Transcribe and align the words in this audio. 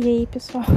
E 0.00 0.06
aí, 0.06 0.28
pessoal? 0.28 0.62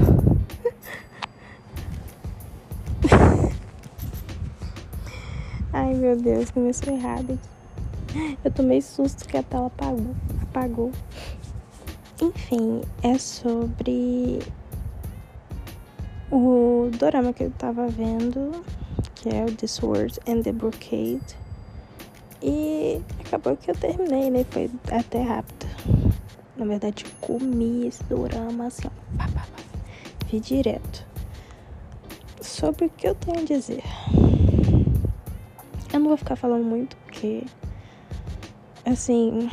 Ai, 5.71 5.94
meu 5.94 6.18
Deus, 6.18 6.50
começou 6.50 6.91
errado 6.91 7.34
aqui. 7.34 7.47
Eu 8.43 8.50
tomei 8.50 8.82
susto 8.82 9.28
que 9.28 9.38
a 9.38 9.43
tela 9.43 9.68
apagou. 9.68 10.15
apagou. 10.42 10.92
Enfim, 12.20 12.82
é 13.04 13.15
sobre 13.20 14.39
o 16.32 16.89
dorama 16.97 17.32
que 17.32 17.43
eu 17.43 17.51
tava 17.51 17.88
vendo, 17.89 18.65
que 19.14 19.29
é 19.29 19.46
o 19.46 19.56
This 19.56 19.83
World 19.83 20.19
and 20.28 20.42
the 20.42 20.51
Brocade. 20.51 21.38
E 22.42 23.00
acabou 23.24 23.56
que 23.56 23.69
eu 23.69 23.75
terminei, 23.75 24.32
né? 24.32 24.43
Foi 24.50 24.68
até 24.92 25.21
rápido. 25.21 25.68
Na 26.61 26.68
verdade, 26.68 27.06
comi 27.20 27.88
esse 27.88 28.04
dorama 28.04 28.68
assim, 28.68 28.83
ó. 28.86 29.18
Pá, 29.18 29.25
pá, 29.33 29.47
pá. 29.47 29.64
Vi 30.28 30.39
direto. 30.39 31.04
Sobre 32.39 32.86
o 32.86 32.89
que 32.92 33.08
eu 33.08 33.16
tenho 33.16 33.39
a 33.39 33.44
dizer. 33.44 33.81
Eu 35.92 36.00
não 36.00 36.09
vou 36.09 36.17
ficar 36.17 36.36
falando 36.36 36.64
muito, 36.64 36.95
porque. 36.97 37.45
Assim. 38.86 39.50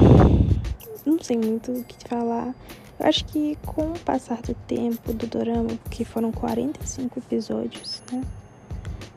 Não 1.07 1.19
sei 1.19 1.39
muito 1.39 1.73
o 1.73 1.83
que 1.83 2.07
falar. 2.07 2.55
Eu 3.01 3.07
acho 3.07 3.25
que 3.25 3.57
com 3.65 3.93
o 3.93 3.99
passar 4.01 4.43
do 4.43 4.53
tempo 4.53 5.15
do 5.15 5.27
dorama, 5.27 5.71
que 5.91 6.05
foram 6.05 6.31
45 6.31 7.21
episódios, 7.21 8.03
né? 8.13 8.23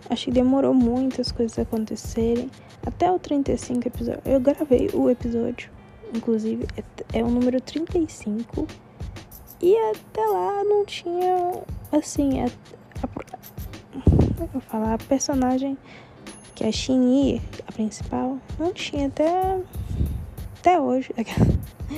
Acho 0.09 0.25
que 0.25 0.31
demorou 0.31 0.73
muito 0.73 1.19
as 1.19 1.29
coisas 1.29 1.59
acontecerem. 1.59 2.49
Até 2.87 3.11
o 3.11 3.19
35 3.19 3.85
episódio. 3.85 4.21
Eu 4.23 4.39
gravei 4.39 4.89
o 4.93 5.09
episódio 5.09 5.80
inclusive 6.13 6.65
é, 6.77 7.19
é 7.19 7.23
o 7.23 7.29
número 7.29 7.59
35. 7.61 8.67
E 9.61 9.77
até 9.77 10.25
lá 10.25 10.63
não 10.63 10.85
tinha, 10.85 11.63
assim, 11.91 12.41
a, 12.41 12.45
a, 12.45 14.43
é 14.43 14.47
vou 14.51 14.61
falar? 14.61 14.95
A 14.95 14.97
personagem 14.97 15.77
que 16.55 16.63
é 16.63 16.67
a 16.67 16.71
Shin 16.71 17.41
a 17.67 17.71
principal, 17.71 18.37
não 18.59 18.71
tinha 18.71 19.07
até, 19.07 19.59
até 20.59 20.79
hoje 20.79 21.11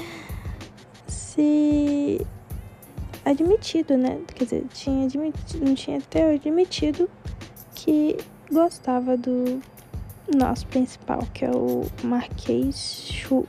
se 1.07 2.25
admitido, 3.25 3.97
né? 3.97 4.21
Quer 4.33 4.43
dizer, 4.45 4.65
tinha 4.73 5.05
admitido, 5.05 5.65
não 5.65 5.75
tinha 5.75 5.97
até 5.97 6.25
hoje 6.27 6.35
admitido 6.37 7.09
que 7.75 8.17
gostava 8.51 9.17
do 9.17 9.61
nosso 10.33 10.65
principal, 10.67 11.19
que 11.33 11.43
é 11.43 11.51
o 11.51 11.83
Marquês 12.03 13.07
Shu 13.11 13.45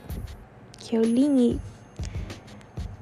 que 0.85 0.97
o 0.97 1.01
Lini. 1.01 1.59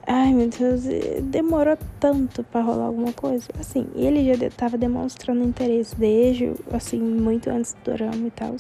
Ai 0.08 0.34
meu 0.34 0.50
Deus, 0.50 0.84
demorou 1.24 1.78
tanto 2.00 2.44
para 2.44 2.62
rolar 2.62 2.86
alguma 2.86 3.12
coisa. 3.12 3.48
Assim, 3.60 3.88
ele 3.94 4.24
já 4.26 4.46
estava 4.46 4.78
demonstrando 4.78 5.44
interesse 5.44 5.96
desde, 5.96 6.54
assim, 6.72 7.00
muito 7.00 7.50
antes 7.50 7.76
do 7.84 7.94
drama 7.94 8.28
e 8.28 8.32
tal. 8.32 8.56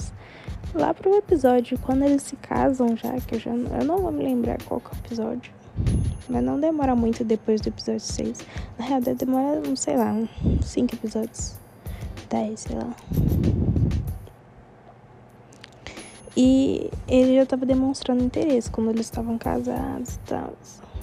Lá 0.73 0.93
pro 0.93 1.15
episódio, 1.17 1.77
quando 1.79 2.03
eles 2.03 2.23
se 2.23 2.35
casam 2.37 2.97
já, 2.97 3.13
que 3.13 3.35
eu 3.35 3.39
já 3.39 3.51
eu 3.51 3.85
não 3.85 3.97
vou 3.99 4.11
me 4.11 4.23
lembrar 4.23 4.57
qual 4.63 4.81
que 4.81 4.87
é 4.87 4.91
o 4.91 5.05
episódio. 5.05 5.53
Mas 6.27 6.43
não 6.43 6.59
demora 6.59 6.95
muito 6.95 7.23
depois 7.23 7.61
do 7.61 7.67
episódio 7.67 8.01
6. 8.01 8.39
Na 8.77 8.85
realidade, 8.85 9.19
demora, 9.19 9.61
sei 9.75 9.97
lá, 9.97 10.11
uns 10.11 10.65
5 10.65 10.95
episódios. 10.95 11.55
10, 12.29 12.59
sei 12.59 12.75
lá. 12.75 12.95
E 16.35 16.89
ele 17.07 17.35
já 17.35 17.43
estava 17.43 17.65
demonstrando 17.65 18.23
interesse 18.23 18.69
quando 18.71 18.89
eles 18.89 19.05
estavam 19.05 19.37
casados 19.37 20.15
e 20.15 20.19
tal. 20.19 20.53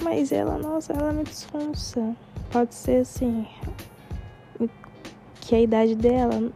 Mas 0.03 0.33
ela, 0.33 0.59
nossa, 0.59 0.93
ela 0.93 1.11
é 1.11 1.13
muito. 1.13 1.31
Pode 2.51 2.75
ser 2.75 3.03
assim, 3.03 3.47
que 5.41 5.55
a 5.55 5.61
idade 5.61 5.95
dela 5.95 6.51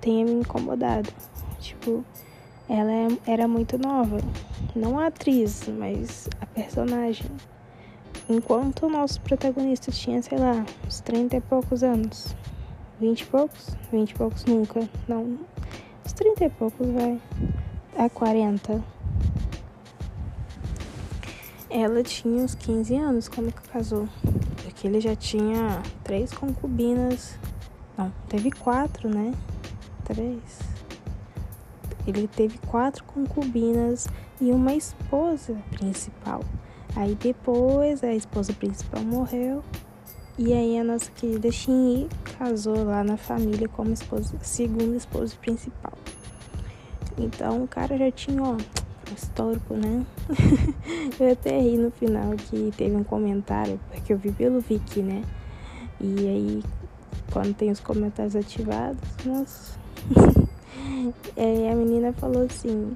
tenha 0.00 0.26
me 0.26 0.32
incomodado. 0.32 1.10
Tipo, 1.58 2.04
ela 2.68 2.92
é, 2.92 3.08
era 3.26 3.48
muito 3.48 3.78
nova. 3.78 4.18
Não 4.76 4.98
a 4.98 5.06
atriz, 5.06 5.66
mas 5.68 6.28
a 6.40 6.46
personagem. 6.46 7.30
Enquanto 8.28 8.84
o 8.84 8.90
nosso 8.90 9.22
protagonista 9.22 9.90
tinha, 9.90 10.20
sei 10.20 10.36
lá, 10.36 10.66
uns 10.86 11.00
30 11.00 11.36
e 11.36 11.40
poucos 11.40 11.82
anos. 11.82 12.36
20 13.00 13.20
e 13.20 13.26
poucos? 13.26 13.76
20 13.90 14.10
e 14.10 14.14
poucos 14.14 14.44
nunca. 14.44 14.86
Não. 15.08 15.38
Uns 16.04 16.12
30 16.12 16.44
e 16.44 16.50
poucos, 16.50 16.86
vai 16.88 17.18
a 17.98 18.08
40. 18.08 18.80
Ela 21.68 22.02
tinha 22.04 22.44
uns 22.44 22.54
15 22.54 22.94
anos 22.94 23.28
quando 23.28 23.52
casou. 23.72 24.08
Porque 24.62 24.86
ele 24.86 25.00
já 25.00 25.16
tinha 25.16 25.82
três 26.04 26.32
concubinas. 26.32 27.36
Não, 27.96 28.12
teve 28.28 28.52
quatro, 28.52 29.08
né? 29.08 29.34
Três. 30.04 30.60
Ele 32.06 32.28
teve 32.28 32.56
quatro 32.58 33.02
concubinas 33.02 34.06
e 34.40 34.52
uma 34.52 34.74
esposa 34.74 35.56
principal. 35.70 36.44
Aí 36.94 37.16
depois 37.16 38.04
a 38.04 38.14
esposa 38.14 38.52
principal 38.52 39.02
morreu. 39.02 39.64
E 40.38 40.52
aí 40.52 40.78
a 40.78 40.84
nossa 40.84 41.10
querida 41.10 41.50
Shin 41.50 42.08
casou 42.38 42.84
lá 42.84 43.02
na 43.02 43.16
família 43.16 43.68
como 43.68 43.92
esposa, 43.92 44.36
segunda 44.40 44.96
esposa 44.96 45.34
principal. 45.40 45.92
Então 47.18 47.64
o 47.64 47.68
cara 47.68 47.98
já 47.98 48.10
tinha, 48.10 48.42
ó, 48.42 48.56
histórico, 49.14 49.74
né? 49.74 50.04
eu 51.18 51.32
até 51.32 51.58
ri 51.60 51.76
no 51.76 51.90
final 51.90 52.32
que 52.36 52.72
teve 52.76 52.94
um 52.94 53.04
comentário, 53.04 53.80
porque 53.90 54.12
eu 54.12 54.18
vi 54.18 54.32
pelo 54.32 54.60
Viki, 54.60 55.02
né? 55.02 55.22
E 56.00 56.28
aí, 56.28 56.62
quando 57.32 57.54
tem 57.54 57.70
os 57.70 57.80
comentários 57.80 58.36
ativados, 58.36 59.00
nossa. 59.24 59.78
é, 61.36 61.72
a 61.72 61.74
menina 61.74 62.12
falou 62.12 62.44
assim: 62.44 62.94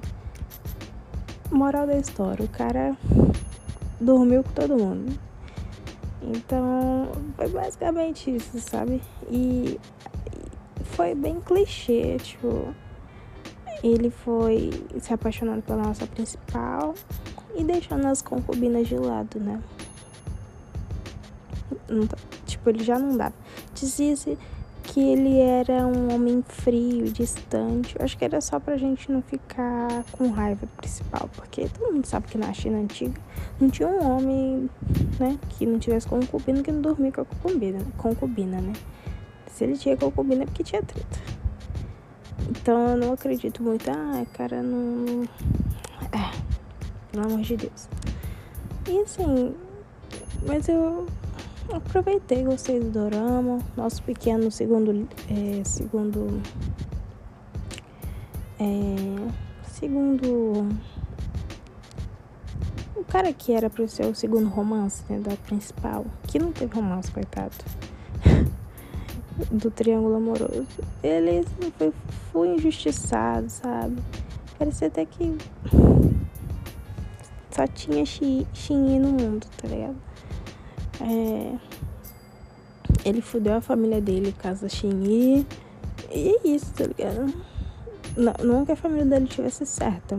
moral 1.51 1.85
da 1.85 1.97
história, 1.97 2.45
o 2.45 2.49
cara 2.49 2.95
dormiu 3.99 4.43
com 4.43 4.51
todo 4.51 4.77
mundo. 4.77 5.13
Então, 6.21 7.09
foi 7.35 7.49
basicamente 7.49 8.33
isso, 8.33 8.57
sabe? 8.59 9.01
E 9.29 9.77
foi 10.83 11.13
bem 11.13 11.41
clichê, 11.41 12.17
tipo, 12.17 12.73
ele 13.83 14.09
foi 14.09 14.71
se 14.99 15.13
apaixonando 15.13 15.61
pela 15.61 15.83
nossa 15.83 16.07
principal 16.07 16.93
e 17.55 17.63
deixando 17.63 18.07
as 18.07 18.21
concubinas 18.21 18.87
de 18.87 18.95
lado, 18.95 19.39
né? 19.39 19.61
tipo, 22.45 22.69
ele 22.69 22.83
já 22.83 22.97
não 22.97 23.17
dava. 23.17 23.33
Dizia-se 23.75 24.37
que 24.83 24.99
ele 24.99 25.39
era 25.39 25.85
um 25.87 26.13
homem 26.13 26.43
frio, 26.47 27.05
distante. 27.11 27.95
Eu 27.97 28.05
acho 28.05 28.17
que 28.17 28.25
era 28.25 28.39
só 28.41 28.59
pra 28.59 28.77
gente 28.77 29.11
não 29.11 29.21
ficar 29.21 30.03
com 30.11 30.29
raiva 30.29 30.67
principal, 30.77 31.29
porque 31.35 31.67
todo 31.69 31.93
mundo 31.93 32.05
sabe 32.05 32.27
que 32.27 32.37
na 32.37 32.53
China 32.53 32.79
antiga 32.79 33.19
não 33.59 33.69
tinha 33.69 33.87
um 33.87 34.11
homem, 34.11 34.69
né, 35.19 35.37
que 35.49 35.65
não 35.65 35.79
tivesse 35.79 36.07
concubina 36.07 36.61
que 36.61 36.71
não 36.71 36.81
dormia 36.81 37.11
com 37.11 37.21
a 37.21 37.25
concubina, 37.25 37.79
concubina, 37.97 38.61
né? 38.61 38.73
Se 39.47 39.63
ele 39.63 39.77
tinha 39.77 39.95
concubina 39.95 40.43
é 40.43 40.45
porque 40.45 40.63
tinha 40.63 40.81
treta. 40.81 41.32
Então 42.49 42.89
eu 42.89 42.97
não 42.97 43.13
acredito 43.13 43.61
muito. 43.61 43.89
Ah, 43.89 44.25
cara, 44.33 44.61
não. 44.61 45.23
É, 46.11 46.31
pelo 47.11 47.25
amor 47.25 47.41
de 47.41 47.57
Deus. 47.57 47.87
E 48.87 48.99
assim, 48.99 49.55
mas 50.45 50.67
eu 50.67 51.07
aproveitei, 51.71 52.43
gostei 52.43 52.79
do 52.79 52.89
dorama. 52.89 53.59
Nosso 53.75 54.03
pequeno 54.03 54.51
segundo. 54.51 55.07
É, 55.29 55.63
segundo. 55.63 56.41
É, 58.59 59.31
segundo. 59.67 60.67
O 62.95 63.03
cara 63.05 63.33
que 63.33 63.53
era 63.53 63.69
pra 63.69 63.87
ser 63.87 64.05
o 64.05 64.15
segundo 64.15 64.47
romance, 64.49 65.03
né, 65.09 65.19
da 65.19 65.35
principal, 65.35 66.05
que 66.27 66.39
não 66.39 66.51
teve 66.51 66.73
romance, 66.73 67.11
coitado 67.11 67.53
do 69.51 69.69
triângulo 69.71 70.15
amoroso. 70.15 70.65
Ele 71.01 71.45
foi, 71.77 71.93
foi 72.31 72.47
injustiçado, 72.55 73.49
sabe? 73.49 73.97
Parecia 74.57 74.87
até 74.87 75.05
que 75.05 75.37
só 77.51 77.67
tinha 77.67 78.05
Xin 78.05 78.99
no 78.99 79.09
mundo, 79.09 79.45
tá 79.57 79.67
ligado? 79.67 79.95
É... 81.01 81.55
Ele 83.05 83.21
fudeu 83.21 83.55
a 83.55 83.61
família 83.61 84.01
dele, 84.01 84.31
casa 84.31 84.69
Xin 84.69 85.03
E 85.05 85.45
é 86.09 86.47
isso, 86.47 86.73
tá 86.73 86.85
ligado? 86.85 87.33
Não, 88.15 88.33
não 88.43 88.65
que 88.65 88.71
a 88.71 88.75
família 88.75 89.05
dele 89.05 89.27
tivesse 89.27 89.65
certa, 89.65 90.17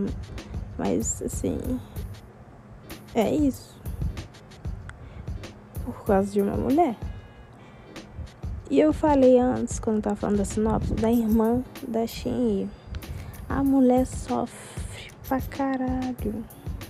mas 0.76 1.22
assim. 1.22 1.58
É 3.14 3.32
isso. 3.34 3.74
Por 5.84 6.04
causa 6.04 6.30
de 6.30 6.40
uma 6.40 6.56
mulher. 6.56 6.96
E 8.70 8.80
eu 8.80 8.92
falei 8.92 9.38
antes, 9.38 9.78
quando 9.78 9.96
eu 9.96 10.02
tava 10.02 10.16
falando 10.16 10.38
da 10.38 10.44
sinopse, 10.44 10.94
da 10.94 11.10
irmã 11.10 11.62
da 11.86 12.06
Shin 12.06 12.68
A 13.48 13.62
mulher 13.62 14.06
sofre 14.06 15.10
pra 15.28 15.40
caralho. 15.40 16.44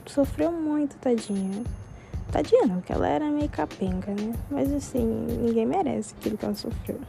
Sofreu 0.06 0.53
muito, 0.53 0.97
tadinha. 0.97 1.65
Tadinha, 2.31 2.67
não, 2.67 2.76
porque 2.76 2.93
ela 2.93 3.09
era 3.09 3.31
meio 3.31 3.49
capenga, 3.49 4.12
né? 4.12 4.35
Mas 4.50 4.73
assim, 4.73 5.05
ninguém 5.41 5.67
merece 5.67 6.15
aquilo 6.19 6.37
que 6.37 6.44
ela 6.44 6.55
sofreu. 6.55 7.00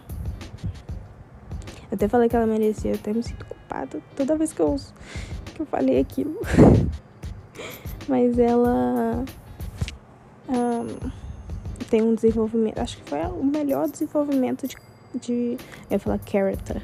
Eu 1.92 1.96
até 1.96 2.08
falei 2.08 2.28
que 2.28 2.36
ela 2.36 2.48
merecia, 2.48 2.92
eu 2.92 2.96
até 2.96 3.14
me 3.14 3.22
sinto 3.22 3.46
culpada 3.46 4.02
toda 4.16 4.36
vez 4.36 4.52
que 4.52 4.62
eu, 4.62 4.76
que 5.54 5.62
eu 5.62 5.66
falei 5.66 6.00
aquilo. 6.00 6.40
Mas 8.08 8.38
ela 8.38 9.24
um, 10.50 11.12
tem 11.90 12.02
um 12.02 12.14
desenvolvimento, 12.14 12.80
acho 12.80 12.98
que 12.98 13.10
foi 13.10 13.20
o 13.26 13.44
melhor 13.44 13.88
desenvolvimento 13.90 14.68
de, 14.68 14.76
de 15.20 15.58
eu 15.90 15.92
ia 15.92 16.00
falar 16.00 16.20
character, 16.26 16.82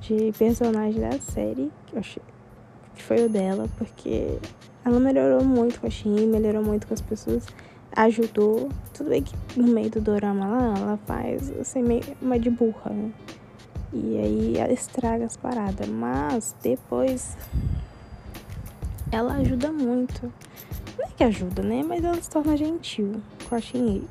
de 0.00 0.32
personagem 0.38 1.00
da 1.00 1.18
série, 1.18 1.70
que 1.86 1.94
eu 1.94 2.00
achei 2.00 2.22
que 2.94 3.02
foi 3.02 3.24
o 3.24 3.28
dela, 3.28 3.68
porque 3.78 4.38
ela 4.84 4.98
melhorou 4.98 5.44
muito 5.44 5.80
com 5.80 5.86
a 5.86 5.90
Shin, 5.90 6.26
melhorou 6.26 6.62
muito 6.62 6.86
com 6.86 6.94
as 6.94 7.00
pessoas, 7.00 7.46
ajudou. 7.94 8.68
Tudo 8.92 9.10
bem 9.10 9.22
que 9.22 9.34
no 9.56 9.68
meio 9.68 9.90
do 9.90 10.00
dorama 10.00 10.46
lá, 10.46 10.74
ela 10.76 10.98
faz 11.06 11.50
assim, 11.58 11.82
meio 11.82 12.02
uma 12.20 12.38
de 12.38 12.50
burra, 12.50 12.90
né? 12.90 13.10
E 13.92 14.18
aí 14.18 14.58
ela 14.58 14.72
estraga 14.72 15.24
as 15.24 15.36
paradas. 15.36 15.88
Mas 15.88 16.54
depois 16.62 17.36
ela 19.10 19.34
ajuda 19.34 19.72
muito. 19.72 20.32
Que 21.18 21.24
ajuda, 21.24 21.64
né? 21.64 21.82
Mas 21.82 22.04
ela 22.04 22.14
se 22.22 22.30
torna 22.30 22.56
gentil 22.56 23.20
com 23.48 23.56
a 23.56 23.60
Shin. 23.60 24.04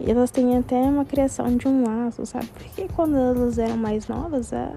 E 0.00 0.10
elas 0.10 0.32
têm 0.32 0.56
até 0.56 0.74
uma 0.74 1.04
criação 1.04 1.56
de 1.56 1.68
um 1.68 1.84
laço, 1.84 2.26
sabe? 2.26 2.48
Porque 2.48 2.88
quando 2.96 3.16
elas 3.16 3.56
eram 3.56 3.76
mais 3.76 4.08
novas, 4.08 4.52
a 4.52 4.72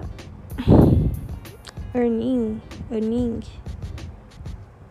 Erning, 1.92 2.62
Erning, 2.88 3.40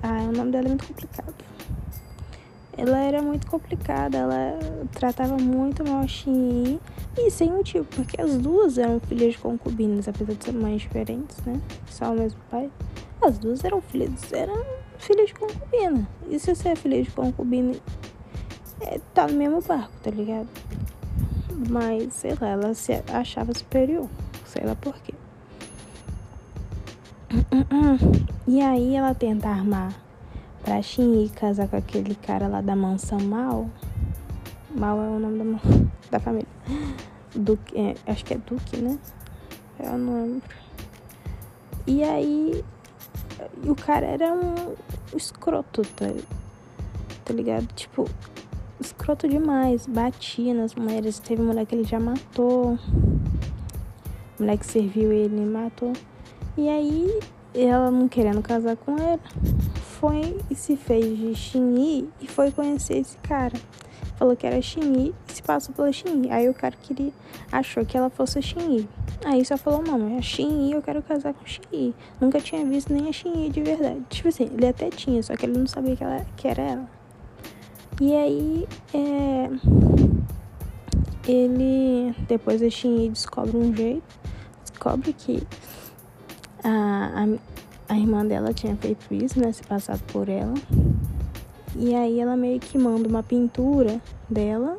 ah, 0.04 0.28
o 0.28 0.36
nome 0.36 0.52
dela 0.52 0.66
é 0.66 0.68
muito 0.68 0.86
complicado. 0.86 1.34
Ela 2.78 3.00
era 3.00 3.22
muito 3.22 3.48
complicada, 3.48 4.18
ela 4.18 4.60
tratava 4.92 5.38
muito 5.38 5.82
mal 5.88 6.02
a 6.02 6.08
Shin 6.08 6.78
e 7.18 7.32
sem 7.32 7.54
motivo, 7.54 7.86
porque 7.86 8.22
as 8.22 8.38
duas 8.38 8.78
eram 8.78 9.00
filhas 9.00 9.32
de 9.32 9.40
concubinas, 9.40 10.10
apesar 10.10 10.34
de 10.34 10.44
ser 10.44 10.52
mães 10.52 10.82
diferentes, 10.82 11.38
né? 11.46 11.58
Só 11.86 12.12
o 12.12 12.16
mesmo 12.16 12.40
pai. 12.52 12.70
As 13.22 13.38
duas 13.38 13.64
eram 13.64 13.82
filhas, 13.82 14.32
eram 14.32 14.64
filhas 14.98 15.28
de 15.28 15.34
concubina. 15.34 16.08
E 16.30 16.40
se 16.40 16.54
você 16.54 16.70
é 16.70 16.76
filha 16.76 17.02
de 17.02 17.12
concubina, 17.12 17.76
é, 18.82 19.00
tá 19.14 19.28
no 19.28 19.34
mesmo 19.34 19.62
barco, 19.62 19.94
tá 20.04 20.12
ligado? 20.12 20.48
Mas, 21.70 22.14
sei 22.14 22.36
lá, 22.40 22.50
ela 22.50 22.74
se 22.74 23.04
achava 23.12 23.54
superior. 23.54 24.08
Sei 24.46 24.64
lá 24.64 24.76
por 24.76 24.96
quê. 25.00 25.14
E 28.48 28.62
aí 28.62 28.96
ela 28.96 29.14
tenta 29.14 29.50
armar 29.50 29.94
pra 30.64 30.82
Shin 30.82 31.28
casar 31.36 31.68
com 31.68 31.76
aquele 31.76 32.16
cara 32.16 32.48
lá 32.48 32.62
da 32.62 32.76
mansão 32.76 33.20
Mal. 33.20 33.70
Mal 34.76 35.02
é 35.02 35.10
o 35.10 35.20
nome 35.20 35.60
da, 35.60 35.60
da 36.12 36.20
família. 36.20 36.48
Duque, 37.36 37.78
é, 37.78 37.96
acho 38.10 38.24
que 38.24 38.34
é 38.34 38.38
Duque, 38.38 38.78
né? 38.78 38.98
Eu 39.80 39.98
não 39.98 40.24
lembro. 40.24 40.56
E 41.86 42.04
aí 42.04 42.64
o 43.66 43.76
cara 43.76 44.06
era 44.06 44.34
um 44.34 44.76
escroto, 45.16 45.82
tá, 45.96 46.06
tá 47.26 47.34
ligado? 47.34 47.68
Tipo, 47.74 48.06
escroto 48.80 49.28
demais. 49.28 49.86
Batia 49.86 50.54
nas 50.54 50.76
mulheres. 50.76 51.20
Teve 51.20 51.42
mulher 51.42 51.66
que 51.66 51.76
ele 51.76 51.84
já 51.84 52.00
matou. 52.00 52.78
Mulher 54.40 54.58
que 54.58 54.66
serviu 54.66 55.12
ele 55.12 55.46
matou. 55.46 55.94
E 56.58 56.70
aí, 56.70 57.20
ela 57.54 57.92
não 57.92 58.08
querendo 58.08 58.42
casar 58.42 58.76
com 58.78 58.98
ele, 58.98 59.22
foi 60.00 60.38
e 60.50 60.56
se 60.56 60.76
fez 60.76 61.18
de 61.18 61.36
Xinyi 61.36 62.10
e 62.22 62.28
foi 62.28 62.52
conhecer 62.52 62.98
esse 62.98 63.18
cara. 63.18 63.56
Falou 64.18 64.36
que 64.36 64.48
era 64.48 64.60
Xinyi 64.60 65.14
e 65.30 65.32
se 65.32 65.44
passou 65.44 65.74
pela 65.76 65.92
Xinyi. 65.92 66.32
Aí 66.32 66.50
o 66.50 66.54
cara 66.54 66.76
queria, 66.82 67.14
achou 67.52 67.86
que 67.86 67.96
ela 67.96 68.10
fosse 68.10 68.42
Xinyi. 68.42 68.90
Aí 69.24 69.46
só 69.46 69.58
falou, 69.58 69.84
não, 69.84 70.18
é 70.18 70.22
Xinyi, 70.22 70.74
eu 70.74 70.82
quero 70.82 71.04
casar 71.04 71.36
com 71.36 71.46
Xinyi. 71.46 71.94
Nunca 72.20 72.42
tinha 72.42 72.66
visto 72.66 72.92
nem 72.92 73.08
a 73.08 73.12
Xinyi 73.12 73.50
de 73.50 73.62
verdade. 73.62 74.02
Tipo 74.10 74.30
assim, 74.30 74.46
ele 74.46 74.68
até 74.68 74.90
tinha, 74.90 75.22
só 75.22 75.36
que 75.36 75.46
ele 75.46 75.58
não 75.58 75.68
sabia 75.68 75.96
que, 75.96 76.04
ela, 76.04 76.26
que 76.36 76.48
era 76.48 76.62
ela. 76.62 76.90
E 78.02 78.16
aí, 78.16 78.68
é, 78.94 79.50
ele, 81.28 82.16
depois 82.28 82.64
a 82.64 82.70
Xinyi 82.70 83.10
descobre 83.10 83.56
um 83.56 83.76
jeito, 83.76 84.20
descobre 84.64 85.14
que 85.14 85.46
a, 86.64 87.24
a, 87.90 87.94
a 87.94 87.98
irmã 87.98 88.26
dela 88.26 88.54
tinha 88.54 88.76
feito 88.76 89.14
isso, 89.14 89.40
né? 89.40 89.52
Se 89.52 89.64
passado 89.64 90.02
por 90.12 90.28
ela. 90.28 90.54
E 91.78 91.94
aí 91.96 92.20
ela 92.20 92.36
meio 92.36 92.60
que 92.60 92.78
manda 92.78 93.08
uma 93.08 93.22
pintura 93.22 94.02
dela 94.30 94.78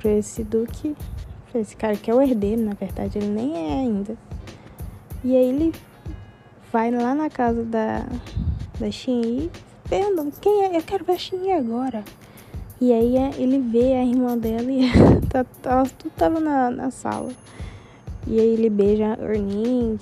pra 0.00 0.10
esse 0.12 0.44
Duque, 0.44 0.94
pra 1.50 1.60
esse 1.60 1.74
cara 1.74 1.96
que 1.96 2.10
é 2.10 2.14
o 2.14 2.20
herdeiro, 2.20 2.60
na 2.60 2.74
verdade, 2.74 3.18
ele 3.18 3.28
nem 3.28 3.56
é 3.56 3.72
ainda. 3.80 4.16
E 5.22 5.34
aí 5.34 5.48
ele 5.48 5.72
vai 6.70 6.90
lá 6.90 7.14
na 7.14 7.30
casa 7.30 7.64
da, 7.64 8.04
da 8.78 8.90
Shinyi, 8.90 9.50
perguntando, 9.88 10.32
quem 10.40 10.64
é? 10.64 10.76
Eu 10.76 10.82
quero 10.82 11.04
ver 11.04 11.12
a 11.12 11.18
Shinyi 11.18 11.52
agora. 11.52 12.04
E 12.80 12.92
aí 12.92 13.16
é, 13.16 13.30
ele 13.38 13.58
vê 13.58 13.94
a 13.94 14.04
irmã 14.04 14.36
dela 14.36 14.70
e 14.70 14.90
tá, 15.30 15.46
ela 15.64 15.84
tudo 15.84 16.12
tava 16.16 16.38
na, 16.40 16.70
na 16.70 16.90
sala. 16.90 17.32
E 18.26 18.38
aí 18.38 18.54
ele 18.54 18.68
beija 18.68 19.14
a 19.14 19.24
Erning 19.24 19.98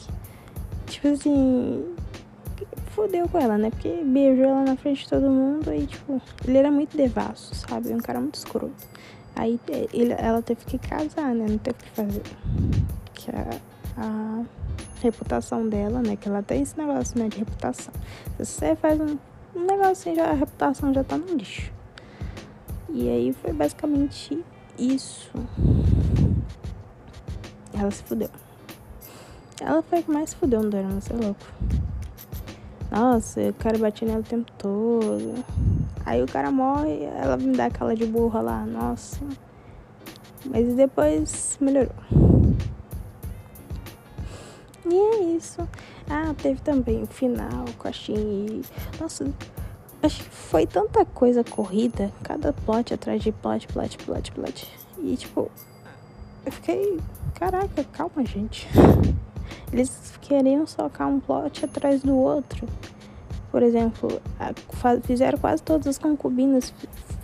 tipo 0.92 1.08
assim, 1.08 1.91
fodeu 2.94 3.28
com 3.28 3.38
ela, 3.38 3.58
né? 3.58 3.70
Porque 3.70 4.02
beijou 4.04 4.44
ela 4.44 4.62
na 4.62 4.76
frente 4.76 5.04
de 5.04 5.08
todo 5.08 5.28
mundo 5.28 5.72
e, 5.72 5.86
tipo, 5.86 6.20
ele 6.46 6.58
era 6.58 6.70
muito 6.70 6.96
devasso, 6.96 7.54
sabe? 7.54 7.92
Um 7.92 7.98
cara 7.98 8.20
muito 8.20 8.36
escroto. 8.36 8.86
Aí 9.34 9.58
ele, 9.92 10.12
ela 10.12 10.42
teve 10.42 10.64
que 10.64 10.78
casar, 10.78 11.34
né? 11.34 11.46
Não 11.48 11.58
teve 11.58 11.78
que 11.78 11.90
fazer. 11.90 12.22
Que 13.14 13.30
a, 13.30 13.50
a 13.96 14.44
reputação 15.02 15.68
dela, 15.68 16.02
né? 16.02 16.16
Que 16.16 16.28
ela 16.28 16.42
tem 16.42 16.62
esse 16.62 16.78
negócio, 16.78 17.18
né? 17.18 17.28
De 17.28 17.38
reputação. 17.38 17.92
Se 18.38 18.44
você 18.44 18.76
faz 18.76 19.00
um, 19.00 19.18
um 19.56 19.82
assim, 19.84 20.14
já, 20.14 20.30
a 20.30 20.34
reputação 20.34 20.92
já 20.92 21.02
tá 21.02 21.16
no 21.16 21.34
lixo. 21.34 21.72
E 22.90 23.08
aí 23.08 23.32
foi 23.32 23.52
basicamente 23.52 24.44
isso. 24.78 25.30
Ela 27.72 27.90
se 27.90 28.02
fudeu. 28.02 28.30
Ela 29.60 29.82
foi 29.82 30.02
que 30.02 30.10
mais 30.10 30.34
fudeu 30.34 30.62
no 30.62 30.68
dorama, 30.68 31.00
você 31.00 31.12
é 31.12 31.16
louco. 31.16 31.46
Nossa, 32.92 33.40
o 33.40 33.54
cara 33.54 33.78
bate 33.78 34.04
nela 34.04 34.20
o 34.20 34.22
tempo 34.22 34.52
todo. 34.58 35.42
Aí 36.04 36.22
o 36.22 36.26
cara 36.26 36.50
morre, 36.50 37.04
ela 37.04 37.38
me 37.38 37.56
dá 37.56 37.64
aquela 37.64 37.96
de 37.96 38.04
burra 38.04 38.42
lá, 38.42 38.66
nossa. 38.66 39.24
Mas 40.44 40.74
depois 40.74 41.56
melhorou. 41.58 41.94
E 44.84 44.94
é 44.94 45.22
isso. 45.36 45.66
Ah, 46.06 46.34
teve 46.36 46.60
também 46.60 47.02
o 47.02 47.06
final 47.06 47.64
com 47.78 47.88
a 47.88 47.92
Shin. 47.92 48.60
Nossa, 49.00 49.24
acho 50.02 50.22
que 50.22 50.28
foi 50.28 50.66
tanta 50.66 51.02
coisa 51.06 51.42
corrida. 51.42 52.12
Cada 52.22 52.52
plot 52.52 52.92
atrás 52.92 53.22
de 53.22 53.32
plot, 53.32 53.68
plot, 53.68 53.96
plot, 54.04 54.32
plot. 54.32 54.70
E 54.98 55.16
tipo, 55.16 55.50
eu 56.44 56.52
fiquei. 56.52 57.00
Caraca, 57.36 57.84
calma, 57.84 58.22
gente. 58.26 58.68
Eles 59.72 60.18
queriam 60.20 60.66
socar 60.66 61.08
um 61.08 61.20
plot 61.20 61.64
atrás 61.64 62.02
do 62.02 62.16
outro. 62.16 62.66
Por 63.50 63.62
exemplo, 63.62 64.20
fizeram 65.04 65.38
quase 65.38 65.62
todas 65.62 65.86
as 65.86 65.98
concubinas 65.98 66.72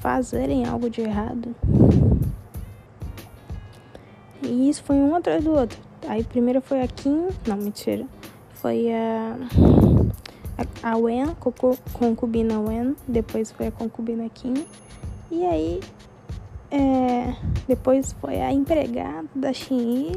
fazerem 0.01 0.67
algo 0.67 0.91
de 0.91 1.01
errado. 1.01 1.55
E 4.43 4.69
isso 4.69 4.83
foi 4.85 4.97
um 4.97 5.15
atrás 5.15 5.43
do 5.43 5.53
outro. 5.53 5.79
Aí 6.07 6.23
primeiro 6.23 6.61
foi 6.61 6.83
a 6.83 6.87
Kim, 6.87 7.29
não, 7.47 7.57
mentira. 7.57 8.07
Foi 8.55 8.93
a 8.93 9.37
a, 10.83 10.97
Wen, 10.97 11.35
concubina 11.93 12.59
Wen, 12.61 12.97
depois 13.07 13.51
foi 13.51 13.69
a 13.69 13.71
concubina 13.71 14.29
Kim. 14.29 14.67
E 15.31 15.45
aí 15.45 15.81
é, 16.71 17.35
depois 17.67 18.13
foi 18.21 18.41
a 18.41 18.53
empregada 18.53 19.27
da 19.35 19.53
Xin 19.53 20.13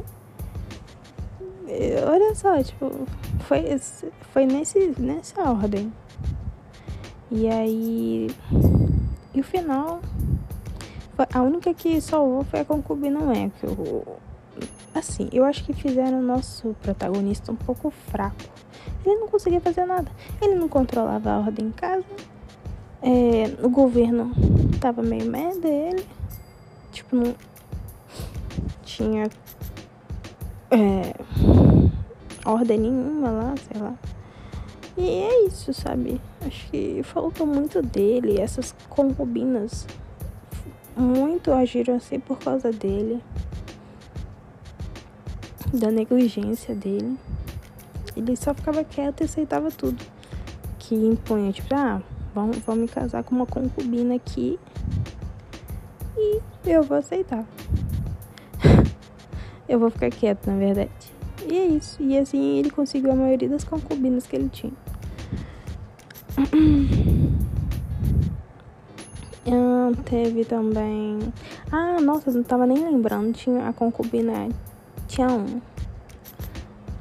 olha 2.05 2.35
só, 2.35 2.61
tipo, 2.61 2.91
foi, 3.47 3.79
foi 4.31 4.45
nesse, 4.45 4.93
nessa 4.99 5.41
ordem. 5.49 5.91
E 7.31 7.47
aí. 7.47 8.29
E 9.33 9.39
o 9.39 9.43
final. 9.43 10.01
A 11.33 11.41
única 11.41 11.73
que 11.73 12.01
salvou 12.01 12.43
foi 12.45 12.61
a 12.61 12.65
concubina 12.65 13.19
é 13.31 13.49
que 13.49 13.67
Assim, 14.93 15.29
eu 15.31 15.45
acho 15.45 15.63
que 15.63 15.71
fizeram 15.71 16.19
o 16.19 16.21
nosso 16.21 16.75
protagonista 16.81 17.51
um 17.51 17.55
pouco 17.55 17.89
fraco. 17.89 18.35
Ele 19.05 19.15
não 19.19 19.27
conseguia 19.29 19.61
fazer 19.61 19.85
nada. 19.85 20.11
Ele 20.41 20.55
não 20.55 20.67
controlava 20.67 21.31
a 21.31 21.39
ordem 21.39 21.67
em 21.67 21.71
casa. 21.71 22.03
É, 23.01 23.55
o 23.63 23.69
governo 23.69 24.31
tava 24.81 25.01
meio 25.01 25.25
merda 25.25 25.61
dele. 25.61 26.05
Tipo, 26.91 27.15
não 27.15 27.35
tinha 28.83 29.29
é, 30.71 31.13
ordem 32.45 32.79
nenhuma 32.79 33.29
lá, 33.29 33.55
sei 33.57 33.81
lá. 33.81 33.93
E 34.97 35.05
é 35.05 35.45
isso, 35.47 35.73
sabe? 35.73 36.21
Acho 36.45 36.69
que 36.69 37.01
faltou 37.03 37.45
muito 37.45 37.81
dele. 37.81 38.39
Essas 38.39 38.73
concubinas 38.89 39.85
muito 40.95 41.51
agiram 41.51 41.95
assim 41.95 42.19
por 42.19 42.39
causa 42.39 42.71
dele. 42.71 43.21
Da 45.73 45.91
negligência 45.91 46.75
dele. 46.75 47.17
Ele 48.15 48.35
só 48.35 48.53
ficava 48.53 48.83
quieto 48.83 49.21
e 49.21 49.23
aceitava 49.23 49.71
tudo. 49.71 50.03
Que 50.79 50.95
impunha, 50.95 51.51
tipo, 51.51 51.73
ah, 51.73 52.01
vamos, 52.35 52.57
me 52.67 52.87
casar 52.87 53.23
com 53.23 53.35
uma 53.35 53.45
concubina 53.45 54.15
aqui. 54.15 54.59
E 56.17 56.41
eu 56.65 56.83
vou 56.83 56.97
aceitar. 56.97 57.45
Eu 59.71 59.79
vou 59.79 59.89
ficar 59.89 60.09
quieto, 60.09 60.47
na 60.47 60.57
verdade. 60.57 60.91
E 61.47 61.57
é 61.57 61.65
isso. 61.65 62.01
E 62.03 62.17
assim 62.17 62.59
ele 62.59 62.69
conseguiu 62.69 63.11
a 63.11 63.15
maioria 63.15 63.47
das 63.47 63.63
concubinas 63.63 64.27
que 64.27 64.35
ele 64.35 64.49
tinha. 64.49 64.73
Ah, 69.53 69.91
teve 70.05 70.45
também. 70.45 71.17
Ah, 71.71 71.99
nossa, 71.99 72.31
não 72.31 72.43
tava 72.43 72.67
nem 72.67 72.77
lembrando. 72.77 73.33
Tinha 73.33 73.67
a 73.67 73.73
concubina 73.73 74.47
Tian. 75.07 75.45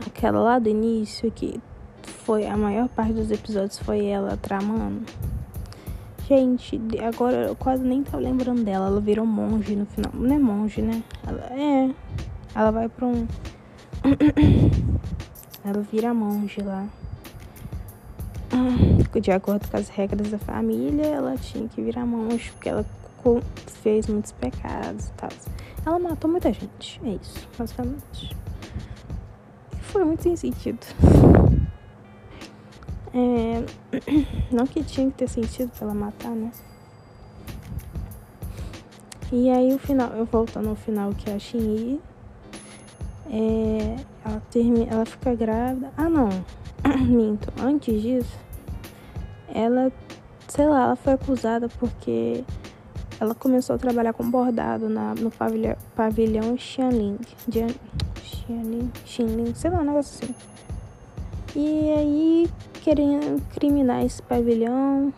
Aquela 0.06 0.40
lá 0.40 0.58
do 0.58 0.70
início 0.70 1.30
que 1.30 1.60
foi 2.02 2.46
a 2.46 2.56
maior 2.56 2.88
parte 2.88 3.12
dos 3.12 3.30
episódios 3.30 3.78
foi 3.78 4.06
ela 4.06 4.38
tramando. 4.38 5.02
Gente, 6.26 6.80
agora 7.06 7.48
eu 7.48 7.54
quase 7.54 7.84
nem 7.84 8.02
tava 8.02 8.22
lembrando 8.22 8.64
dela. 8.64 8.86
Ela 8.86 9.00
virou 9.00 9.26
monge 9.26 9.76
no 9.76 9.84
final. 9.84 10.10
Não 10.14 10.34
é 10.34 10.38
monge, 10.38 10.80
né? 10.80 11.02
Ela 11.26 11.46
é. 11.52 11.90
Ela 12.54 12.71
vai 12.71 12.88
pra 12.88 13.07
um. 13.07 13.26
ela 15.64 15.80
vira 15.83 16.12
monge 16.12 16.61
lá. 16.62 16.87
De 19.21 19.30
acordo 19.30 19.69
com 19.69 19.76
as 19.76 19.88
regras 19.88 20.30
da 20.30 20.38
família, 20.38 21.07
ela 21.07 21.37
tinha 21.37 21.69
que 21.69 21.83
virar 21.83 22.07
monge 22.07 22.50
porque 22.52 22.69
ela 22.69 22.87
fez 23.83 24.07
muitos 24.07 24.33
pecados 24.33 25.09
e 25.09 25.12
tal. 25.12 25.30
Ela 25.85 25.99
matou 25.99 26.30
muita 26.30 26.52
gente. 26.52 27.00
É 27.04 27.11
isso, 27.11 27.49
basicamente. 27.59 28.37
E 29.73 29.83
foi 29.83 30.04
muito 30.04 30.23
sem 30.23 30.37
sentido. 30.37 30.80
É, 33.12 33.64
não 34.54 34.64
que 34.69 34.85
tinha 34.85 35.11
que 35.11 35.16
ter 35.16 35.28
sentido 35.28 35.69
pra 35.71 35.87
ela 35.87 35.95
matar, 35.95 36.30
né? 36.30 36.52
E 39.33 39.50
aí 39.50 39.75
o 39.75 39.80
final, 39.80 40.11
eu 40.11 40.25
voltando 40.25 40.69
ao 40.69 40.76
final 40.76 41.12
que 41.12 41.28
é 41.28 41.35
a 41.35 41.38
Shinji, 41.40 42.00
é, 43.30 43.96
ela 44.25 44.42
ela 44.90 45.06
fica 45.06 45.34
grávida. 45.34 45.92
Ah 45.96 46.08
não, 46.08 46.28
minto. 47.06 47.49
Antes 47.62 48.02
disso, 48.02 48.38
ela, 49.54 49.92
sei 50.49 50.66
lá, 50.66 50.84
ela 50.84 50.96
foi 50.96 51.12
acusada 51.12 51.68
porque 51.78 52.44
ela 53.20 53.34
começou 53.34 53.76
a 53.76 53.78
trabalhar 53.78 54.12
com 54.12 54.28
bordado 54.28 54.88
na, 54.88 55.14
no 55.14 55.30
pavilhão, 55.30 55.76
pavilhão 55.94 56.56
Xianling. 56.56 57.18
Xianling, 58.22 58.90
Xinling, 59.04 59.54
sei 59.54 59.70
lá, 59.70 59.80
um 59.80 59.84
negócio 59.84 60.25
assim. 60.25 60.34
E 61.54 61.92
aí 61.92 62.50
queriam 62.80 63.38
criminar 63.54 64.04
esse 64.04 64.22
pavilhão. 64.22 65.12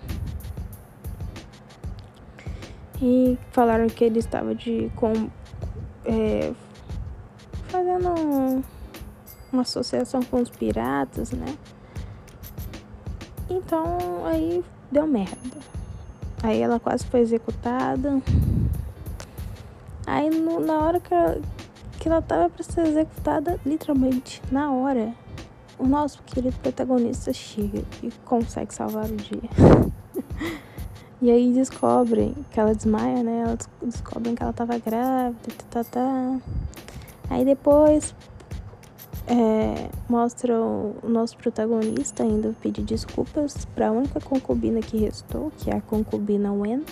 E 3.01 3.39
falaram 3.51 3.87
que 3.89 4.05
ele 4.05 4.19
estava 4.19 4.55
de 4.55 4.91
com 4.95 5.13
é, 6.05 6.53
fazendo 7.93 8.65
uma 9.53 9.63
associação 9.63 10.23
com 10.23 10.41
os 10.41 10.49
piratas, 10.49 11.33
né? 11.33 11.57
Então 13.51 14.25
aí 14.25 14.65
deu 14.91 15.07
merda. 15.07 15.59
Aí 16.43 16.61
ela 16.61 16.81
quase 16.81 17.05
foi 17.05 17.21
executada. 17.21 18.21
Aí 20.07 20.31
no, 20.31 20.61
na 20.61 20.79
hora 20.81 21.01
que 21.01 21.13
ela, 21.13 21.41
que 21.99 22.09
ela 22.09 22.23
tava 22.23 22.49
pra 22.49 22.65
ser 22.65 22.87
executada, 22.87 23.61
literalmente, 23.65 24.43
na 24.51 24.73
hora, 24.73 25.15
o 25.79 25.87
nosso 25.87 26.23
querido 26.23 26.57
protagonista 26.59 27.33
chega 27.33 27.85
e 28.03 28.11
consegue 28.25 28.75
salvar 28.75 29.05
o 29.05 29.17
dia. 29.17 29.51
e 31.21 31.31
aí 31.31 31.53
descobrem 31.53 32.35
que 32.51 32.59
ela 32.59 32.75
desmaia, 32.75 33.23
né? 33.23 33.43
Elas 33.43 33.69
descobrem 33.83 34.35
que 34.35 34.43
ela 34.43 34.53
tava 34.53 34.79
grávida, 34.79 35.37
tá, 35.71 35.85
tá, 35.85 35.91
tá. 35.91 36.41
Aí 37.33 37.47
depois 37.47 38.15
é, 39.27 39.89
mostra 40.07 40.55
o, 40.61 40.95
nosso 41.03 41.35
protagonista 41.39 42.23
ainda 42.23 42.55
pedir 42.61 42.83
desculpas 42.83 43.65
para 43.75 43.89
a 43.89 43.91
única 43.91 44.21
concubina 44.21 44.81
que 44.81 44.99
restou, 44.99 45.51
que 45.57 45.71
é 45.71 45.77
a 45.77 45.81
concubina 45.81 46.53
Wen, 46.53 46.85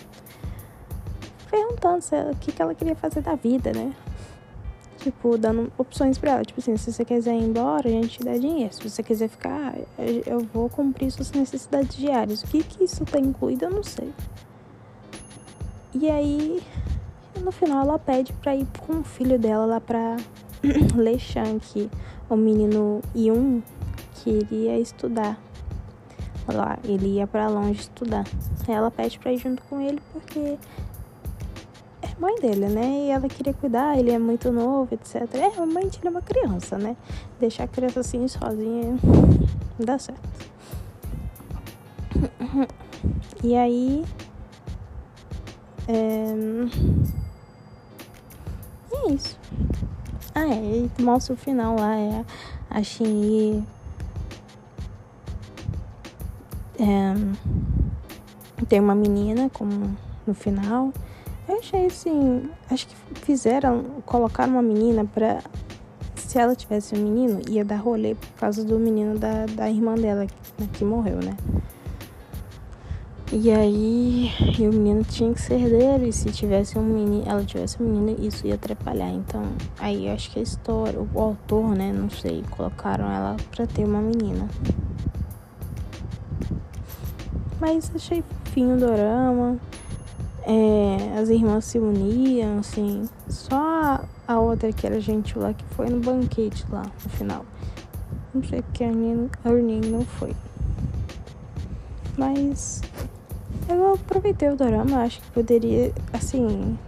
perguntando 1.50 2.00
se, 2.00 2.16
o 2.16 2.34
que, 2.36 2.52
que 2.52 2.62
ela 2.62 2.74
queria 2.74 2.96
fazer 2.96 3.20
da 3.20 3.34
vida, 3.34 3.70
né? 3.74 3.92
Tipo, 4.96 5.36
dando 5.36 5.70
opções 5.76 6.16
pra 6.16 6.32
ela. 6.32 6.44
Tipo 6.44 6.60
assim, 6.60 6.74
se 6.78 6.90
você 6.90 7.04
quiser 7.04 7.34
ir 7.34 7.42
embora, 7.42 7.86
a 7.86 7.92
gente 7.92 8.18
te 8.18 8.24
dá 8.24 8.36
dinheiro. 8.36 8.72
Se 8.72 8.88
você 8.88 9.02
quiser 9.02 9.28
ficar, 9.28 9.74
eu 10.26 10.40
vou 10.40 10.70
cumprir 10.70 11.10
suas 11.10 11.32
necessidades 11.32 11.96
diárias. 11.96 12.42
O 12.42 12.46
que 12.46 12.62
que 12.62 12.84
isso 12.84 13.04
tá 13.04 13.18
incluído, 13.18 13.66
eu 13.66 13.70
não 13.70 13.82
sei. 13.82 14.10
E 15.94 16.10
aí, 16.10 16.62
no 17.40 17.52
final, 17.52 17.82
ela 17.82 17.98
pede 17.98 18.32
pra 18.34 18.54
ir 18.54 18.66
com 18.86 19.00
o 19.00 19.04
filho 19.04 19.38
dela 19.38 19.64
lá 19.66 19.80
pra 19.80 20.16
Lechan, 20.94 21.58
que 21.58 21.90
o 22.28 22.36
menino 22.36 23.00
Yun 23.14 23.62
queria 24.22 24.78
estudar. 24.78 25.38
Lá, 26.48 26.78
ele 26.84 27.16
ia 27.16 27.26
para 27.26 27.48
longe 27.48 27.80
estudar. 27.80 28.24
Ela 28.66 28.90
pede 28.90 29.18
pra 29.18 29.32
ir 29.32 29.38
junto 29.38 29.62
com 29.64 29.80
ele 29.80 30.00
porque 30.12 30.58
mãe 32.20 32.38
dele, 32.38 32.68
né? 32.68 33.06
E 33.06 33.10
ela 33.10 33.26
queria 33.28 33.54
cuidar, 33.54 33.98
ele 33.98 34.10
é 34.10 34.18
muito 34.18 34.52
novo, 34.52 34.92
etc. 34.92 35.22
É, 35.34 35.48
realmente 35.48 35.98
ele 35.98 36.08
é 36.08 36.10
uma 36.10 36.20
criança, 36.20 36.76
né? 36.76 36.94
Deixar 37.40 37.64
a 37.64 37.68
criança 37.68 38.00
assim 38.00 38.28
sozinha 38.28 38.98
não 39.02 39.40
dá 39.86 39.98
certo. 39.98 40.20
E 43.42 43.56
aí. 43.56 44.04
É, 45.88 46.34
é 49.06 49.12
isso. 49.12 49.38
Ah, 50.34 50.46
é, 50.46 50.88
e 50.98 51.02
mostra 51.02 51.34
o 51.34 51.36
final 51.36 51.76
lá, 51.76 51.96
é 51.96 52.24
a 52.70 52.82
Shinji. 52.82 53.62
É, 56.78 57.14
tem 58.68 58.80
uma 58.80 58.94
menina 58.94 59.50
como 59.50 59.96
no 60.26 60.34
final 60.34 60.92
eu 61.50 61.58
achei 61.58 61.86
assim. 61.86 62.48
Acho 62.70 62.86
que 62.86 62.94
fizeram. 63.22 63.84
Colocaram 64.06 64.52
uma 64.52 64.62
menina 64.62 65.04
pra. 65.04 65.42
Se 66.14 66.38
ela 66.38 66.54
tivesse 66.54 66.94
um 66.94 67.02
menino, 67.02 67.40
ia 67.48 67.64
dar 67.64 67.78
rolê 67.78 68.14
por 68.14 68.28
causa 68.38 68.64
do 68.64 68.78
menino 68.78 69.18
da, 69.18 69.46
da 69.46 69.68
irmã 69.68 69.96
dela 69.96 70.26
que, 70.26 70.66
que 70.68 70.84
morreu, 70.84 71.16
né? 71.16 71.36
E 73.32 73.48
aí, 73.52 74.28
e 74.58 74.68
o 74.68 74.72
menino 74.72 75.04
tinha 75.04 75.32
que 75.32 75.40
ser 75.40 75.70
dele. 75.70 76.08
E 76.08 76.12
se 76.12 76.32
tivesse 76.32 76.76
um 76.76 76.82
menino, 76.82 77.22
ela 77.28 77.44
tivesse 77.44 77.80
um 77.80 77.86
menino, 77.86 78.16
isso 78.26 78.44
ia 78.44 78.56
atrapalhar. 78.56 79.10
Então, 79.10 79.42
aí 79.78 80.08
acho 80.08 80.32
que 80.32 80.40
a 80.40 80.42
história, 80.42 81.00
o 81.00 81.20
autor, 81.20 81.76
né? 81.76 81.92
Não 81.92 82.10
sei, 82.10 82.42
colocaram 82.50 83.08
ela 83.08 83.36
pra 83.54 83.68
ter 83.68 83.84
uma 83.84 84.00
menina. 84.00 84.48
Mas 87.60 87.92
achei 87.94 88.24
fofinho 88.44 88.76
o 88.76 88.80
dorama. 88.80 89.58
É, 90.42 91.18
as 91.20 91.28
irmãs 91.28 91.66
se 91.66 91.78
uniam, 91.78 92.58
assim. 92.58 93.08
Só 93.28 94.00
a 94.26 94.40
outra 94.40 94.72
que 94.72 94.84
era 94.84 95.00
gentil 95.00 95.42
lá, 95.42 95.52
que 95.52 95.64
foi 95.76 95.88
no 95.88 96.00
banquete 96.00 96.66
lá, 96.68 96.82
no 96.82 97.10
final. 97.10 97.46
Não 98.34 98.42
sei 98.42 98.62
porque 98.62 98.82
a 98.82 98.88
Arnin 98.88 99.80
não 99.82 100.04
foi. 100.04 100.34
Mas 102.16 102.82
eu 103.74 103.94
aproveitei 103.94 104.48
o 104.48 104.56
drama, 104.56 105.02
acho 105.02 105.20
que 105.20 105.30
poderia, 105.30 105.92
assim, 106.12 106.78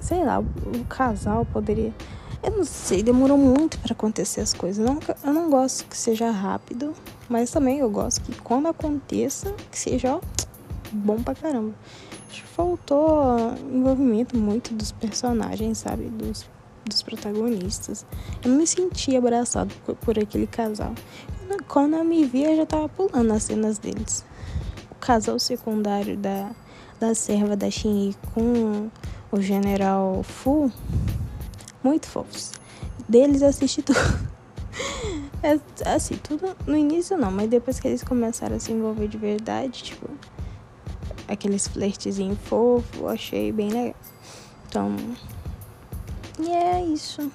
sei 0.00 0.24
lá, 0.24 0.40
o 0.40 0.84
casal 0.88 1.46
poderia. 1.46 1.92
Eu 2.42 2.50
não 2.50 2.64
sei, 2.64 3.02
demorou 3.02 3.36
muito 3.36 3.78
para 3.78 3.92
acontecer 3.92 4.40
as 4.40 4.52
coisas. 4.54 4.84
Não, 4.84 4.98
eu 5.24 5.32
não 5.32 5.50
gosto 5.50 5.86
que 5.86 5.96
seja 5.96 6.30
rápido, 6.30 6.92
mas 7.28 7.50
também 7.50 7.78
eu 7.78 7.90
gosto 7.90 8.22
que 8.22 8.40
quando 8.40 8.68
aconteça, 8.68 9.52
que 9.70 9.78
seja 9.78 10.16
ó, 10.16 10.20
bom 10.92 11.22
pra 11.22 11.34
caramba 11.34 11.74
faltou 12.56 13.54
envolvimento 13.70 14.34
muito 14.36 14.72
dos 14.72 14.90
personagens, 14.90 15.78
sabe? 15.78 16.04
Dos, 16.04 16.46
dos 16.86 17.02
protagonistas. 17.02 18.06
Eu 18.42 18.50
não 18.50 18.58
me 18.58 18.66
senti 18.66 19.14
abraçado 19.14 19.74
por, 19.84 19.94
por 19.96 20.18
aquele 20.18 20.46
casal. 20.46 20.94
Quando 21.68 21.96
eu 21.96 22.04
me 22.04 22.24
vi, 22.24 22.44
eu 22.44 22.56
já 22.56 22.66
tava 22.66 22.88
pulando 22.88 23.32
as 23.32 23.42
cenas 23.42 23.78
deles. 23.78 24.24
Casal 25.06 25.38
secundário 25.38 26.16
da, 26.16 26.50
da 26.98 27.14
serva 27.14 27.56
da 27.56 27.70
Shinji 27.70 28.16
com 28.34 28.90
o 29.30 29.40
general 29.40 30.24
Fu, 30.24 30.68
muito 31.80 32.08
fofos. 32.08 32.50
Deles 33.08 33.40
assisti 33.40 33.82
tudo. 33.82 33.98
É, 35.42 35.60
assim, 35.94 36.16
tudo 36.16 36.56
no 36.66 36.76
início 36.76 37.16
não, 37.16 37.30
mas 37.30 37.48
depois 37.48 37.78
que 37.78 37.86
eles 37.86 38.02
começaram 38.02 38.56
a 38.56 38.58
se 38.58 38.72
envolver 38.72 39.06
de 39.06 39.16
verdade, 39.16 39.84
tipo, 39.84 40.08
aqueles 41.28 41.68
flertezinhos 41.68 42.38
fofos, 42.40 42.98
eu 42.98 43.08
achei 43.08 43.52
bem 43.52 43.70
legal. 43.70 43.94
Então, 44.66 44.96
e 46.40 46.50
é 46.50 46.82
isso. 46.82 47.30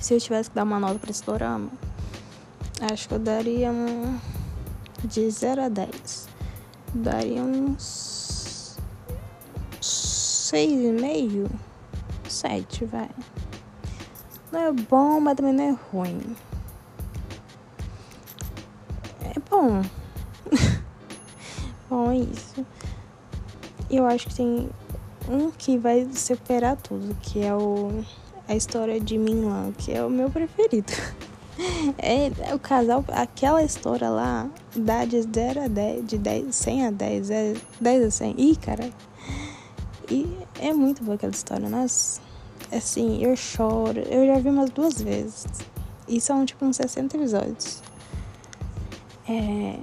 Se 0.00 0.14
eu 0.14 0.20
tivesse 0.20 0.50
que 0.50 0.54
dar 0.54 0.62
uma 0.62 0.78
nota 0.78 1.00
pra 1.00 1.10
esse 1.10 1.24
dorama, 1.24 1.70
acho 2.92 3.08
que 3.08 3.14
eu 3.14 3.18
daria 3.18 3.72
um 3.72 4.16
de 5.04 5.30
0 5.30 5.62
a 5.62 5.68
10. 5.68 6.28
Daria 6.94 7.42
uns 7.42 8.76
6,5, 9.80 11.48
7, 12.28 12.84
vai. 12.84 13.08
Não 14.50 14.60
é 14.60 14.72
bom, 14.72 15.20
mas 15.20 15.36
também 15.36 15.52
não 15.52 15.64
é 15.64 15.78
ruim. 15.92 16.36
É 19.22 19.38
bom. 19.48 19.82
bom, 21.88 22.10
é 22.10 22.16
isso. 22.16 22.66
Eu 23.88 24.06
acho 24.06 24.26
que 24.28 24.34
tem 24.34 24.68
um 25.28 25.50
que 25.50 25.78
vai 25.78 26.08
superar 26.12 26.76
tudo, 26.76 27.16
que 27.22 27.42
é 27.42 27.54
o 27.54 28.04
a 28.48 28.56
história 28.56 29.00
de 29.00 29.16
Minlan, 29.16 29.70
que 29.78 29.92
é 29.92 30.04
o 30.04 30.10
meu 30.10 30.28
preferido. 30.28 30.92
É, 31.98 32.54
o 32.54 32.58
casal, 32.58 33.04
aquela 33.08 33.62
história 33.62 34.08
lá 34.08 34.48
dá 34.74 35.04
de 35.04 35.20
0 35.20 35.64
a 35.64 35.68
10, 35.68 36.06
de 36.06 36.18
10, 36.18 36.54
100 36.54 36.86
a 36.86 36.90
10, 36.90 37.30
é 37.30 37.54
10 37.80 38.04
a 38.04 38.10
100. 38.10 38.34
Ih, 38.38 38.56
cara. 38.56 38.90
E 40.10 40.38
é 40.58 40.72
muito 40.72 41.02
boa 41.02 41.16
aquela 41.16 41.32
história, 41.32 41.68
nossa 41.68 42.20
assim, 42.72 43.22
eu 43.22 43.36
choro. 43.36 44.00
Eu 44.00 44.26
já 44.26 44.38
vi 44.38 44.48
umas 44.48 44.70
duas 44.70 45.00
vezes. 45.00 45.46
E 46.08 46.20
são 46.20 46.44
tipo 46.44 46.64
uns 46.64 46.76
60 46.76 47.16
episódios. 47.16 47.82
É, 49.28 49.78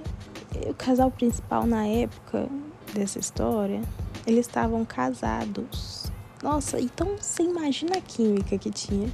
o 0.69 0.73
casal 0.73 1.11
principal 1.11 1.65
na 1.65 1.85
época 1.87 2.47
dessa 2.93 3.19
história, 3.19 3.81
eles 4.25 4.47
estavam 4.47 4.83
casados. 4.83 6.11
Nossa, 6.43 6.79
então 6.79 7.15
você 7.17 7.43
imagina 7.43 7.97
a 7.97 8.01
química 8.01 8.57
que 8.57 8.69
tinha. 8.71 9.09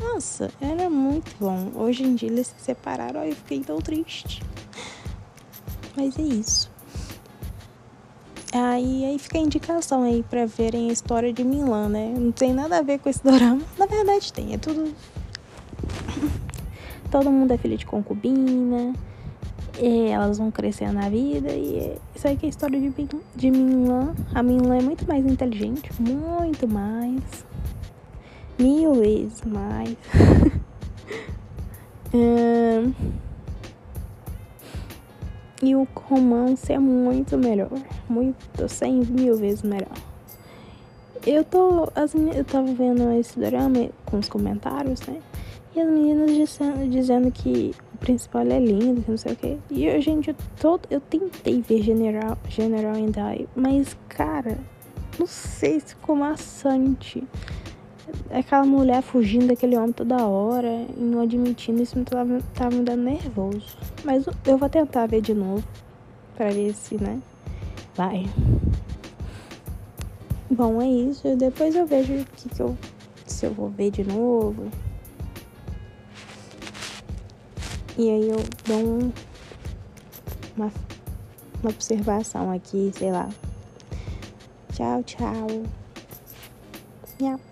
Nossa, 0.00 0.50
era 0.60 0.88
muito 0.88 1.34
bom. 1.40 1.72
Hoje 1.74 2.04
em 2.04 2.14
dia 2.14 2.28
eles 2.28 2.46
se 2.48 2.54
separaram 2.58 3.24
eu 3.24 3.34
fiquei 3.34 3.60
tão 3.60 3.80
triste. 3.80 4.42
Mas 5.96 6.18
é 6.18 6.22
isso. 6.22 6.70
Aí, 8.52 9.04
aí 9.04 9.18
fica 9.18 9.38
a 9.38 9.40
indicação 9.40 10.04
aí 10.04 10.22
pra 10.22 10.46
verem 10.46 10.88
a 10.88 10.92
história 10.92 11.32
de 11.32 11.44
Milan, 11.44 11.88
né? 11.88 12.14
Não 12.16 12.32
tem 12.32 12.54
nada 12.54 12.78
a 12.78 12.82
ver 12.82 12.98
com 12.98 13.08
esse 13.08 13.22
drama. 13.24 13.62
Na 13.76 13.86
verdade 13.86 14.32
tem, 14.32 14.54
é 14.54 14.58
tudo. 14.58 14.94
Todo 17.10 17.30
mundo 17.30 17.52
é 17.52 17.58
filho 17.58 17.76
de 17.76 17.84
concubina. 17.84 18.94
elas 20.10 20.38
vão 20.38 20.50
crescer 20.50 20.92
na 20.92 21.08
vida 21.08 21.50
e 21.52 21.78
é 21.78 21.98
isso 22.14 22.26
aí 22.28 22.36
que 22.36 22.46
é 22.46 22.48
a 22.48 22.50
história 22.50 22.80
de, 22.80 23.08
de 23.36 23.50
Minlan. 23.50 24.14
A 24.34 24.42
Minlan 24.42 24.78
é 24.78 24.82
muito 24.82 25.06
mais 25.06 25.26
inteligente, 25.26 25.90
muito 26.00 26.66
mais. 26.68 27.22
Mil 28.58 28.94
vezes 28.94 29.42
mais. 29.42 29.96
E 35.60 35.74
o 35.74 35.86
romance 35.94 36.72
é 36.72 36.78
muito 36.78 37.36
melhor. 37.36 37.70
Muito, 38.08 38.68
cem 38.68 39.02
mil 39.04 39.36
vezes 39.36 39.62
melhor. 39.62 39.92
Eu 41.26 41.44
tô. 41.44 41.88
As, 41.94 42.14
eu 42.14 42.44
tava 42.44 42.72
vendo 42.72 43.10
esse 43.18 43.38
drama 43.38 43.90
com 44.06 44.18
os 44.18 44.28
comentários, 44.28 45.00
né? 45.02 45.20
E 45.74 45.80
as 45.80 45.88
meninas 45.88 46.30
dizendo, 46.30 46.88
dizendo 46.88 47.32
que 47.32 47.74
o 47.92 47.98
principal 47.98 48.42
é 48.42 48.60
lindo, 48.60 49.02
que 49.02 49.10
não 49.10 49.18
sei 49.18 49.32
o 49.32 49.36
que. 49.36 49.58
E 49.70 49.84
eu, 49.84 50.00
gente, 50.00 50.30
eu, 50.30 50.36
todo, 50.60 50.82
eu 50.90 51.00
tentei 51.00 51.60
ver 51.60 51.82
General, 51.82 52.38
General 52.48 52.94
and 52.94 53.46
mas, 53.54 53.96
cara, 54.08 54.56
não 55.18 55.26
sei 55.26 55.80
se 55.80 55.88
ficou 55.88 56.14
maçante 56.16 57.24
aquela 58.30 58.64
mulher 58.64 59.02
fugindo 59.02 59.46
daquele 59.46 59.76
homem 59.76 59.92
toda 59.92 60.26
hora 60.26 60.86
e 60.96 61.00
não 61.00 61.20
admitindo, 61.20 61.82
isso 61.82 61.98
me 61.98 62.04
tava, 62.04 62.40
tava 62.54 62.76
me 62.76 62.82
dando 62.82 63.02
nervoso. 63.02 63.76
Mas 64.04 64.24
eu 64.46 64.58
vou 64.58 64.68
tentar 64.68 65.06
ver 65.06 65.20
de 65.20 65.34
novo. 65.34 65.64
Pra 66.36 66.50
ver 66.50 66.72
se, 66.74 66.96
né? 67.02 67.20
Vai. 67.94 68.28
Bom, 70.50 70.80
é 70.80 70.86
isso. 70.86 71.36
Depois 71.36 71.74
eu 71.74 71.86
vejo 71.86 72.14
o 72.14 72.24
que, 72.24 72.48
que 72.48 72.60
eu. 72.60 72.76
Se 73.26 73.46
eu 73.46 73.52
vou 73.52 73.68
ver 73.68 73.90
de 73.90 74.04
novo. 74.04 74.70
E 77.98 78.08
aí 78.08 78.28
eu 78.28 78.36
dou 78.64 78.78
um, 78.78 79.12
uma, 80.56 80.72
uma 81.62 81.70
observação 81.70 82.50
aqui, 82.52 82.92
sei 82.94 83.10
lá. 83.10 83.28
Tchau, 84.72 85.02
tchau. 85.02 85.46
Yeah. 87.20 87.47